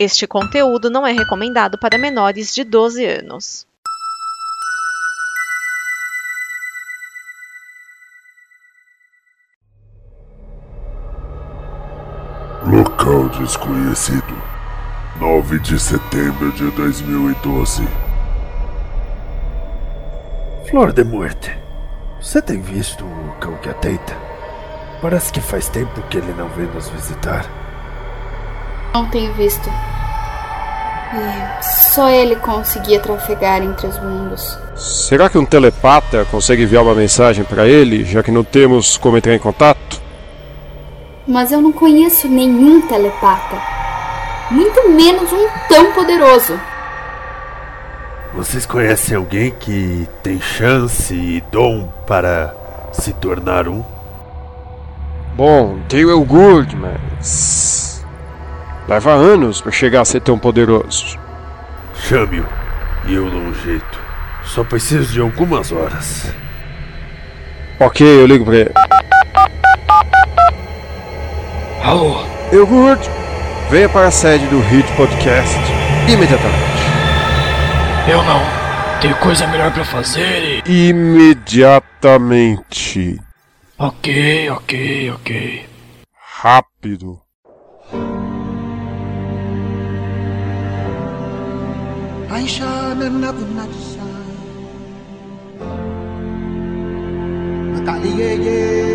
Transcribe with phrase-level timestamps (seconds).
[0.00, 3.66] Este conteúdo não é recomendado para menores de 12 anos.
[12.64, 14.40] Local desconhecido.
[15.18, 17.82] 9 de setembro de 2012.
[20.70, 21.50] Flor de Muerte,
[22.20, 24.16] você tem visto o cão que atenta?
[25.02, 27.44] Parece que faz tempo que ele não vem nos visitar.
[28.94, 29.68] Não tenho visto.
[31.14, 31.64] E
[31.94, 34.58] só ele conseguia trafegar entre os mundos.
[34.76, 39.16] Será que um telepata consegue enviar uma mensagem para ele, já que não temos como
[39.16, 40.00] entrar em contato?
[41.26, 43.60] Mas eu não conheço nenhum telepata.
[44.50, 46.58] Muito menos um tão poderoso.
[48.34, 52.54] Vocês conhecem alguém que tem chance e dom para
[52.92, 53.82] se tornar um?
[55.34, 57.87] Bom, tem o Elgurd, mas.
[58.88, 61.18] Leva anos para chegar a ser tão poderoso.
[61.94, 62.46] Chame-o
[63.06, 63.98] e eu dou um jeito.
[64.44, 66.32] Só preciso de algumas horas.
[67.78, 68.72] Ok, eu ligo pra ele.
[71.84, 72.24] Alô?
[72.50, 73.06] Elgurd,
[73.70, 75.58] venha para a sede do Hit Podcast
[76.08, 76.78] imediatamente.
[78.10, 78.40] Eu não.
[79.02, 80.88] Tenho coisa melhor pra fazer e.
[80.88, 83.20] Imediatamente.
[83.76, 85.66] Ok, ok, ok.
[86.40, 87.20] Rápido.
[92.30, 94.08] I shall another not shine.
[97.72, 98.88] Mataliye.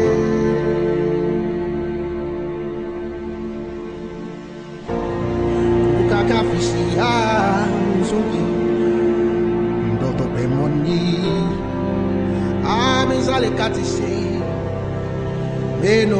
[6.10, 7.10] Kakafisia
[8.02, 8.44] mzuri
[9.94, 11.20] mdoto pemoni
[12.70, 14.14] amezale katise
[15.82, 16.20] meno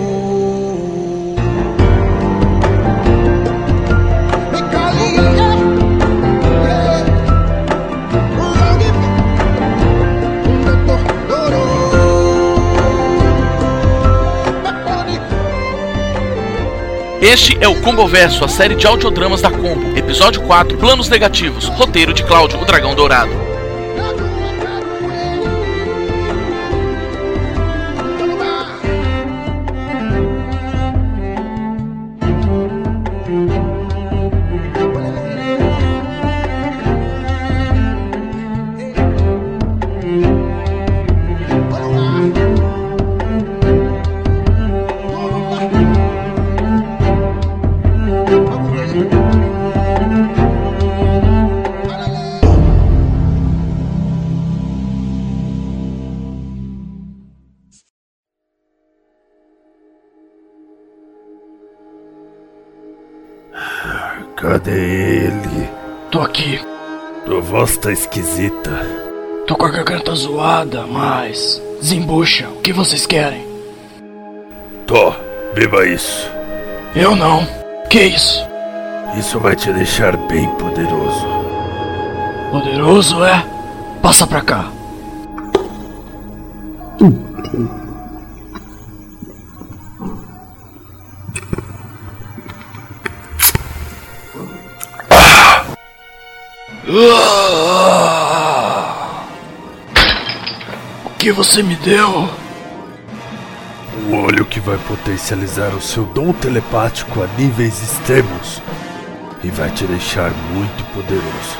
[17.34, 19.98] Este é o Combo Verso, a série de audiodramas da Combo.
[19.98, 21.66] Episódio 4, Planos Negativos.
[21.66, 23.53] Roteiro de Cláudio, o Dragão Dourado.
[64.44, 65.70] Cadê ele?
[66.12, 66.60] Tô aqui.
[67.26, 68.72] Tua voz tá esquisita.
[69.48, 71.62] Tô com a garganta zoada, mas.
[71.80, 73.48] Desembucha, o que vocês querem?
[74.86, 75.14] Tô,
[75.54, 76.30] beba isso.
[76.94, 77.48] Eu não.
[77.90, 78.46] Que isso?
[79.18, 81.26] Isso vai te deixar bem poderoso.
[82.52, 83.46] Poderoso é?
[84.02, 84.70] Passa pra cá.
[96.96, 97.00] O
[101.18, 102.30] que você me deu?
[104.08, 108.62] Um olho que vai potencializar o seu dom telepático a níveis extremos
[109.44, 111.58] e vai te deixar muito poderoso.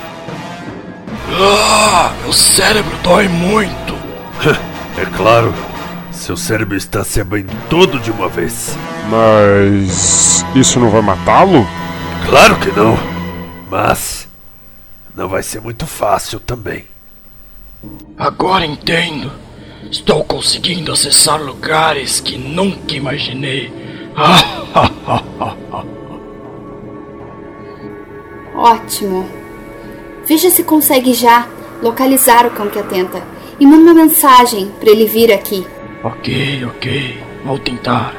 [1.32, 3.98] Ah, meu cérebro dói muito.
[4.96, 5.52] É claro,
[6.12, 8.78] seu cérebro está se abrindo todo de uma vez.
[9.10, 10.46] Mas.
[10.54, 11.68] Isso não vai matá-lo?
[12.30, 12.96] Claro que não,
[13.72, 14.28] mas
[15.16, 16.86] não vai ser muito fácil também.
[18.18, 19.32] Agora entendo.
[19.92, 23.72] Estou conseguindo acessar lugares que nunca imaginei.
[28.56, 29.30] Ótimo.
[30.26, 31.48] Veja se consegue já
[31.82, 33.22] localizar o cão que atenta
[33.60, 35.68] e manda uma mensagem para ele vir aqui.
[36.04, 37.24] ok, ok.
[37.46, 38.16] Vou tentar.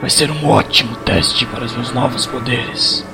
[0.00, 3.04] Vai ser um ótimo teste para os meus novos poderes.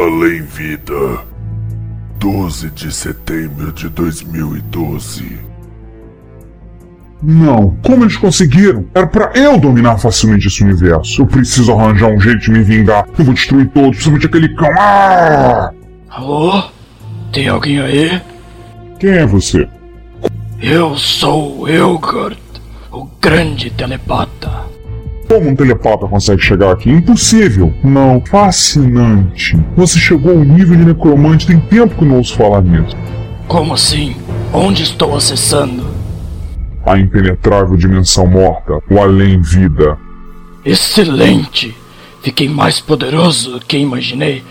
[0.00, 1.26] Além Vida.
[2.20, 5.38] 12 de setembro de 2012.
[7.20, 8.86] Não, como eles conseguiram?
[8.94, 11.22] Era pra eu dominar facilmente esse universo.
[11.22, 13.08] Eu preciso arranjar um jeito de me vingar.
[13.18, 14.70] Eu vou destruir todos, principalmente aquele cão.
[14.78, 15.72] Ah!
[16.10, 16.62] Alô?
[17.32, 18.22] Tem alguém aí?
[19.00, 19.68] Quem é você?
[20.60, 22.40] Eu sou Elgard,
[22.92, 24.77] o grande telepata.
[25.28, 26.90] Como um telepata consegue chegar aqui?
[26.90, 27.72] Impossível!
[27.84, 29.58] Não, fascinante.
[29.76, 32.96] Você chegou ao nível de necromante, tem tempo que não ouço falar nisso.
[33.46, 34.16] Como assim?
[34.52, 35.86] Onde estou acessando?
[36.86, 39.98] A impenetrável dimensão morta, o além-vida.
[40.64, 41.76] Excelente!
[42.22, 44.42] Fiquei mais poderoso do que imaginei.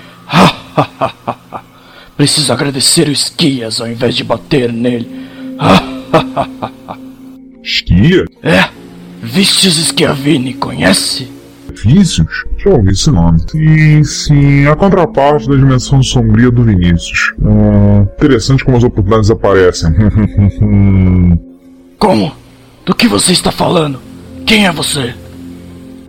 [2.15, 5.27] Preciso agradecer o Esquias ao invés de bater nele.
[7.63, 8.25] Esquia?
[8.41, 8.69] É,
[9.21, 11.31] Vícios Schiavini, conhece?
[11.83, 12.45] Vícios?
[12.57, 13.39] Já ouvi esse nome.
[13.49, 17.33] Sim, sim, a contraparte da dimensão sombria do Vinícius.
[17.39, 19.91] Hum, interessante como as oportunidades aparecem.
[21.99, 22.31] Como?
[22.85, 23.99] Do que você está falando?
[24.45, 25.15] Quem é você?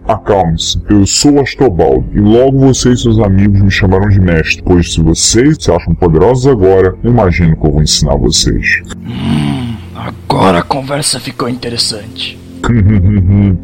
[0.06, 4.92] Acalme-se, eu sou Astobal e logo você e seus amigos me chamarão de mestre, pois
[4.92, 8.82] se vocês se acham poderosos agora, imagino que eu vou ensinar vocês.
[9.06, 12.38] Hum, agora a conversa ficou interessante.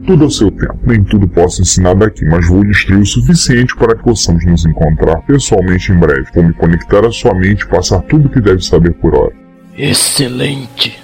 [0.06, 0.78] Tudo ao seu tempo.
[0.84, 5.20] Nem tudo posso ensinar daqui, mas vou instruir o suficiente para que possamos nos encontrar
[5.22, 6.26] pessoalmente em breve.
[6.34, 9.32] Vou me conectar à sua mente e passar tudo o que deve saber por hora.
[9.76, 10.98] Excelente.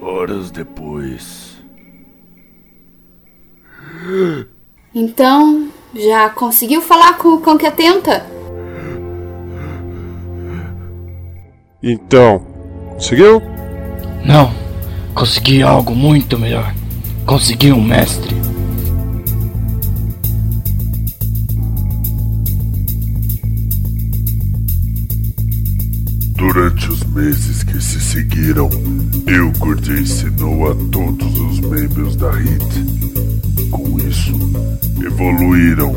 [0.00, 1.56] Horas depois.
[4.94, 8.24] Então, já conseguiu falar com o cão que atenta?
[11.82, 12.40] Então,
[12.94, 13.42] conseguiu?
[14.24, 14.52] Não,
[15.14, 16.74] consegui algo muito melhor.
[17.26, 18.34] Consegui um mestre.
[26.34, 28.68] Durante os meses que se seguiram,
[29.26, 33.70] Ilgurd ensinou a todos os membros da HIT.
[33.70, 34.34] Com isso,
[35.04, 35.94] evoluíram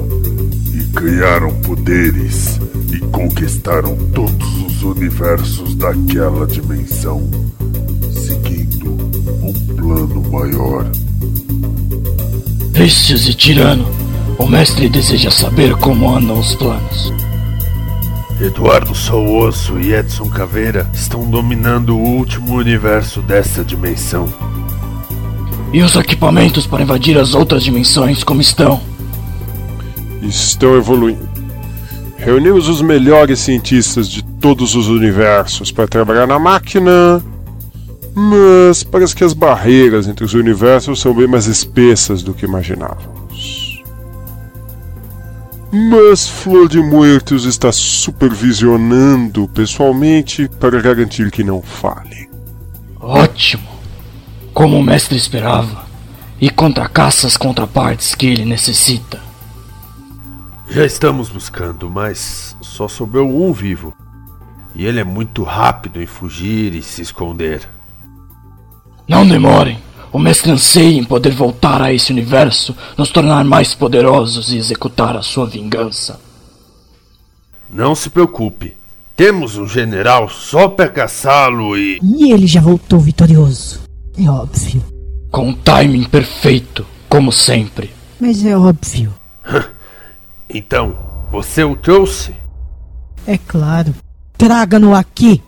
[0.74, 2.60] e ganharam poderes
[2.94, 7.28] e conquistaram todos os universos daquela dimensão,
[9.86, 10.86] plano maior.
[12.72, 13.86] Vícios e tirano.
[14.40, 17.14] O mestre deseja saber como andam os planos.
[18.42, 24.28] Eduardo Souosso e Edson Caveira estão dominando o último universo desta dimensão.
[25.72, 28.82] E os equipamentos para invadir as outras dimensões como estão?
[30.22, 31.30] Estão evoluindo.
[32.18, 37.24] Reunimos os melhores cientistas de todos os universos para trabalhar na máquina.
[38.16, 43.84] Mas parece que as barreiras entre os universos são bem mais espessas do que imaginávamos.
[45.70, 52.30] Mas Flor de Muertos está supervisionando pessoalmente para garantir que não falhe.
[52.98, 53.68] Ótimo!
[54.54, 55.84] Como o mestre esperava.
[56.40, 59.20] E contra caças contrapartes que ele necessita.
[60.70, 63.94] Já estamos buscando, mas só sobrou um vivo.
[64.74, 67.68] E ele é muito rápido em fugir e se esconder.
[69.07, 69.78] Não demorem.
[70.12, 75.16] O mestre anseia em poder voltar a esse universo, nos tornar mais poderosos e executar
[75.18, 76.19] a sua vingança.
[77.69, 78.75] Não se preocupe.
[79.16, 82.00] Temos um general só para caçá-lo e.
[82.02, 83.81] E ele já voltou vitorioso.
[84.18, 84.84] É óbvio.
[85.31, 87.92] Com um timing perfeito, como sempre.
[88.19, 89.13] Mas é óbvio.
[90.50, 90.98] então,
[91.31, 92.34] você o trouxe?
[93.28, 93.94] É claro.
[94.38, 95.42] Traga-no aqui.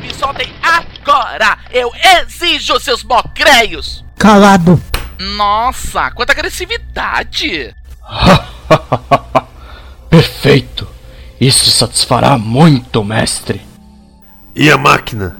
[0.00, 0.48] Me soltem
[1.70, 4.04] Eu exijo seus mocreios!
[4.18, 4.82] Calado!
[5.36, 7.74] Nossa, quanta agressividade!
[10.10, 10.88] Perfeito!
[11.40, 13.60] Isso satisfará muito, mestre.
[14.54, 15.36] E a máquina?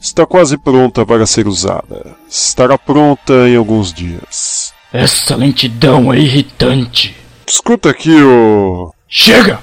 [0.00, 2.16] Está quase pronta para ser usada.
[2.28, 4.72] Estará pronta em alguns dias.
[4.92, 7.16] Essa lentidão é irritante.
[7.46, 8.92] Escuta aqui, o.
[9.08, 9.60] Chega!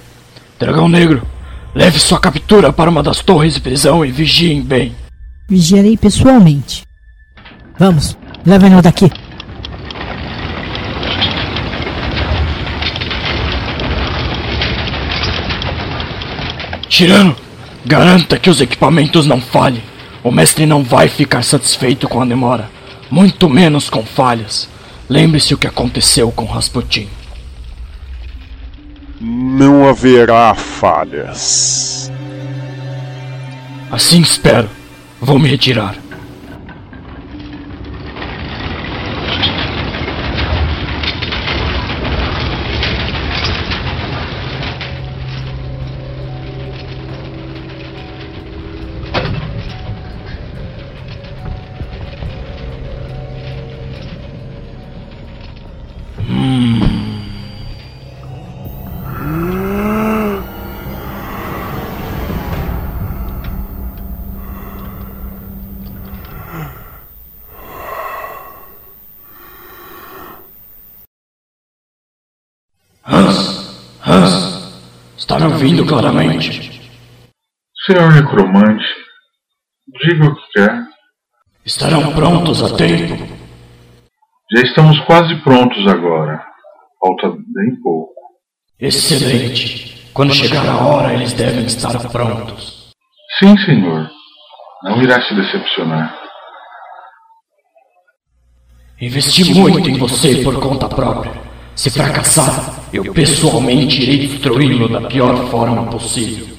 [0.59, 1.25] Dragão Negro,
[1.73, 4.93] leve sua captura para uma das torres de prisão e vigiem bem.
[5.49, 6.83] Vigiarei pessoalmente.
[7.79, 8.15] Vamos,
[8.45, 9.09] levem-no daqui.
[16.87, 17.35] Tirano,
[17.85, 19.81] garanta que os equipamentos não falhem.
[20.23, 22.69] O mestre não vai ficar satisfeito com a demora,
[23.09, 24.69] muito menos com falhas.
[25.09, 27.07] Lembre-se o que aconteceu com Rasputin.
[29.19, 32.11] Não haverá falhas.
[33.89, 34.78] Assim espero.
[35.21, 36.08] Vou me retirar.
[75.29, 76.81] Está me ouvindo claramente?
[77.85, 78.83] Senhor necromante,
[80.01, 80.71] diga o que quer.
[81.63, 83.15] Estarão prontos a tempo?
[84.51, 86.43] Já estamos quase prontos agora.
[86.99, 88.11] Falta bem pouco.
[88.79, 90.09] Excelente.
[90.15, 92.91] Quando chegar a hora, eles devem estar prontos.
[93.37, 94.09] Sim, senhor.
[94.81, 96.19] Não irá se decepcionar.
[98.99, 101.33] Investi muito em você por conta própria.
[101.75, 106.57] Se fracassar, eu pessoalmente irei destruí-lo da pior forma possível.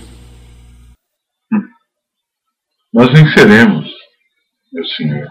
[2.92, 3.88] Nós venceremos,
[4.72, 5.28] meu senhor.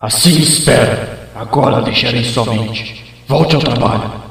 [0.00, 1.18] Assim espero.
[1.34, 3.04] Agora deixarei somente.
[3.26, 4.28] Volte ao trabalho.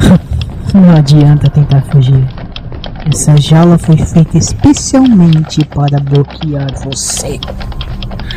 [0.74, 2.26] Não adianta tentar fugir.
[3.08, 7.38] Essa jaula foi feita especialmente para bloquear você.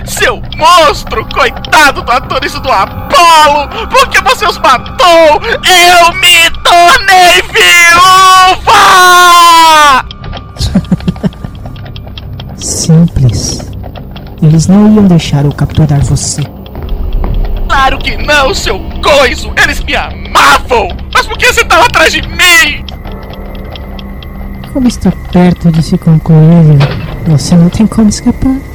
[0.05, 1.25] Seu monstro!
[1.33, 3.87] Coitado do atorista do Apolo!
[3.89, 5.41] Porque você os matou!
[5.45, 8.83] Eu me tornei viúva!
[12.55, 13.61] Simples.
[14.41, 16.43] Eles não iam deixar eu capturar você.
[17.67, 19.53] Claro que não, seu coiso!
[19.61, 20.89] Eles me amavam!
[21.13, 22.85] Mas por que você estava atrás de mim?
[24.73, 26.77] Como está perto de se concluir,
[27.27, 28.72] você não tem como escapar.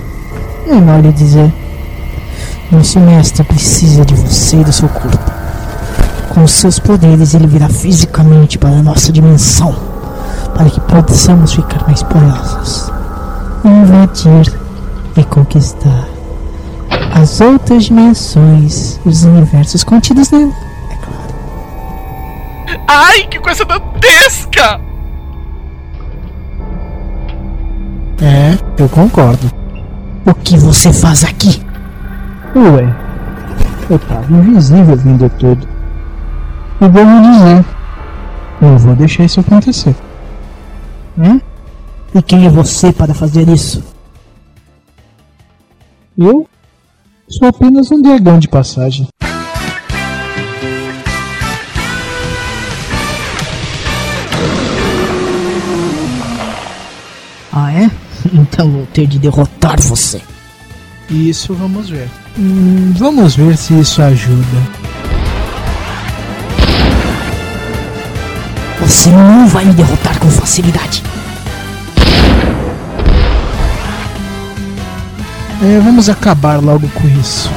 [0.68, 1.50] É mal lhe dizer.
[2.70, 5.18] Nosso mestre precisa de você e do seu corpo.
[6.28, 9.74] Com os seus poderes, ele virá fisicamente para a nossa dimensão,
[10.54, 12.92] para que possamos ficar mais poderosos,
[13.64, 14.52] invadir
[15.16, 16.06] e conquistar
[17.14, 20.52] as outras dimensões e os universos contidos nela.
[22.86, 24.80] Ai, que coisa dantesca!
[28.20, 29.50] É, eu concordo.
[30.28, 31.62] O que você faz aqui?
[32.54, 32.94] Ué,
[33.88, 35.66] eu tava invisível vindo tudo.
[36.82, 37.64] E vou me dizer,
[38.60, 39.96] não vou deixar isso acontecer.
[41.16, 41.40] Hum?
[42.14, 43.82] E quem é você para fazer isso?
[46.18, 46.46] Eu
[47.26, 49.08] sou apenas um dragão de passagem.
[57.50, 58.07] Ah, é?
[58.32, 60.20] Então vou ter de derrotar você.
[61.10, 62.08] Isso vamos ver.
[62.38, 64.44] Hum, vamos ver se isso ajuda.
[68.80, 71.02] Você não vai me derrotar com facilidade.
[75.60, 77.50] É, vamos acabar logo com isso.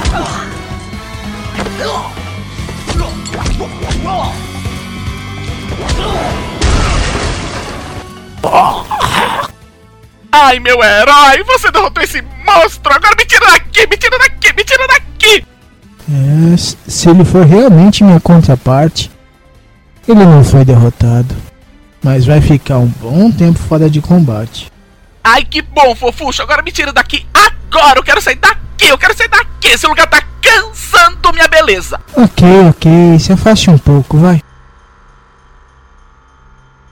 [10.51, 12.91] Ai, meu herói, você derrotou esse monstro!
[12.93, 15.45] Agora me tira daqui, me tira daqui, me tira daqui!
[16.11, 19.09] É, se ele for realmente minha contraparte,
[20.05, 21.33] ele não foi derrotado.
[22.03, 24.69] Mas vai ficar um bom tempo fora de combate.
[25.23, 26.41] Ai, que bom, fofuxo!
[26.41, 27.99] Agora me tira daqui agora!
[27.99, 28.89] Eu quero sair daqui!
[28.89, 29.69] Eu quero sair daqui!
[29.69, 31.97] Esse lugar tá cansando minha beleza!
[32.13, 34.41] Ok, ok, se afaste um pouco, vai.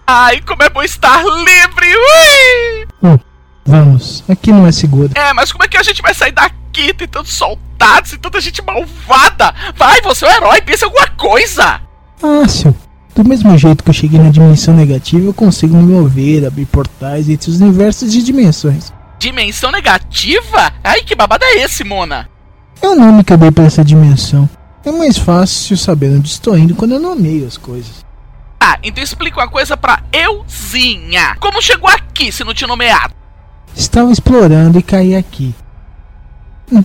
[0.08, 1.94] Ai, como é bom estar livre!
[1.94, 2.88] Ui!
[3.04, 3.20] Hum,
[3.70, 5.12] vamos, aqui não é seguro.
[5.16, 6.94] É, mas como é que a gente vai sair daqui?
[6.94, 9.54] Tem tantos soldados e tanta gente malvada!
[9.76, 11.82] Vai, você é o herói, pensa em alguma coisa!
[12.18, 12.76] Fácil.
[13.16, 17.30] Do mesmo jeito que eu cheguei na dimensão negativa, eu consigo me mover, abrir portais
[17.30, 18.94] entre os universos de dimensões.
[19.20, 20.72] Dimensão negativa?
[20.84, 22.30] Ai, que babado é esse, Mona?
[22.82, 24.50] É o nome que eu dei pra essa dimensão.
[24.86, 28.06] É mais fácil saber onde estou indo quando eu nomeio as coisas.
[28.60, 31.36] Ah, então explica uma coisa pra euzinha.
[31.40, 33.14] Como chegou aqui se não tinha nomeado?
[33.76, 35.54] Estava explorando e caí aqui.
[36.72, 36.84] Hum,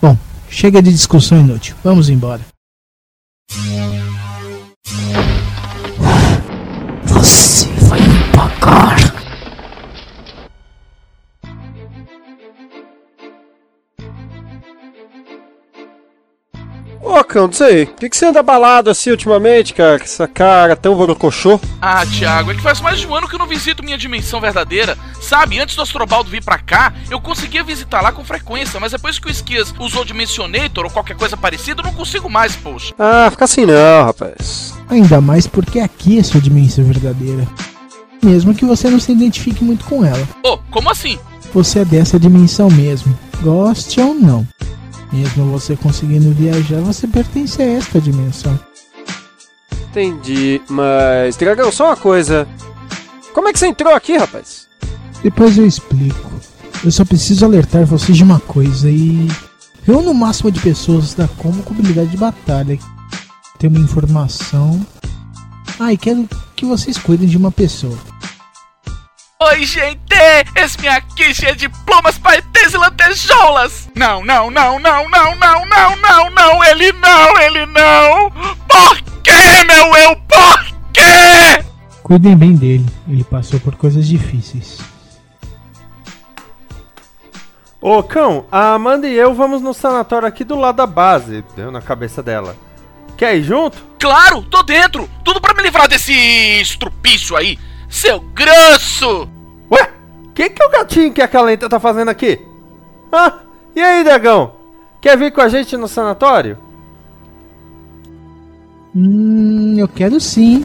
[0.00, 0.16] Bom,
[0.50, 1.74] chega de discussão inútil.
[1.82, 2.40] Vamos embora.
[7.06, 7.68] Você
[17.34, 19.98] Ô, cão, diz aí, por que, que você anda balado assim ultimamente, cara?
[19.98, 21.58] Com essa cara tão vorocochô?
[21.82, 24.40] Ah, Thiago, é que faz mais de um ano que eu não visito minha dimensão
[24.40, 24.96] verdadeira.
[25.20, 29.18] Sabe, antes do Astrobaldo vir pra cá, eu conseguia visitar lá com frequência, mas depois
[29.18, 32.94] que o Esquias usou Dimensionator ou qualquer coisa parecida, eu não consigo mais, poxa.
[32.96, 34.72] Ah, fica assim não, rapaz.
[34.88, 37.48] Ainda mais porque aqui é sua dimensão verdadeira.
[38.22, 40.28] Mesmo que você não se identifique muito com ela.
[40.44, 41.18] Ô, como assim?
[41.52, 44.46] Você é dessa dimensão mesmo, goste ou não.
[45.14, 48.58] Mesmo você conseguindo viajar, você pertence a esta dimensão.
[49.90, 52.48] Entendi, mas, Dragão, só uma coisa.
[53.32, 54.66] Como é que você entrou aqui, rapaz?
[55.22, 56.32] Depois eu explico.
[56.84, 59.28] Eu só preciso alertar vocês de uma coisa e.
[59.84, 62.76] Reúna o máximo de pessoas da Como com habilidade de batalha.
[63.58, 64.84] Tem uma informação.
[65.78, 67.96] Ah, e quero que vocês cuidem de uma pessoa.
[69.42, 69.98] Oi, gente!
[70.54, 73.90] Esse minha aqui cheia de plumas, paetês e lantejoulas!
[73.94, 78.30] Não, não, não, não, não, não, não, não, não, ele não, ele não!
[78.30, 81.64] Por quê, meu eu, por quê?
[82.02, 84.78] Cuidem bem dele, ele passou por coisas difíceis.
[87.80, 91.44] Ô cão, a Amanda e eu vamos no sanatório aqui do lado da base.
[91.56, 92.56] Deu na cabeça dela.
[93.16, 93.84] Quer ir junto?
[93.98, 95.10] Claro, tô dentro!
[95.24, 96.12] Tudo pra me livrar desse
[96.60, 97.58] estrupício aí!
[97.88, 99.28] Seu grosso!
[99.70, 99.90] Ué,
[100.26, 102.40] o que, que o gatinho que a Calenta tá fazendo aqui?
[103.12, 103.40] Ah,
[103.74, 104.52] e aí, dragão?
[105.00, 106.58] Quer vir com a gente no sanatório?
[108.94, 110.62] Hum, eu quero sim.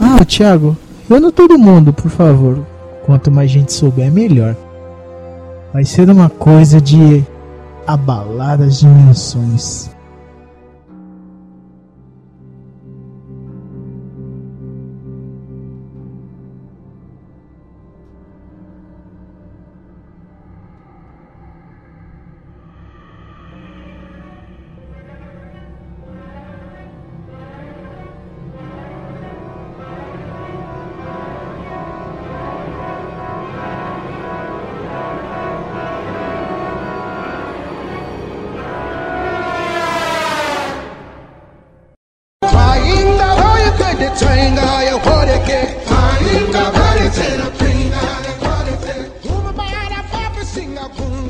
[0.00, 0.76] Ah, Thiago,
[1.08, 2.64] reúna todo mundo, por favor.
[3.04, 4.54] Quanto mais gente souber, melhor.
[5.72, 7.24] Vai ser uma coisa de
[7.86, 9.90] abalar as dimensões.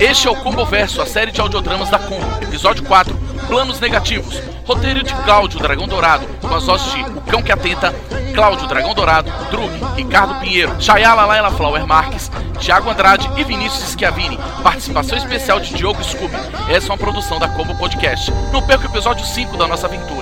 [0.02, 2.26] Este é o Combo Verso, a série de audiodramas da Combo.
[2.42, 3.14] Episódio 4,
[3.46, 4.36] Planos Negativos.
[4.66, 7.94] Roteiro de Cláudio Dragão Dourado, com as vozes de O Cão que Atenta,
[8.34, 14.40] Cláudio Dragão Dourado, Drug, Ricardo Pinheiro, Chayala Laila Flower Marques, Thiago Andrade e Vinícius Schiavini.
[14.60, 16.34] Participação especial de Diogo Scooby.
[16.68, 18.28] Essa é uma produção da Combo Podcast.
[18.52, 20.21] Não perca o episódio 5 da nossa aventura.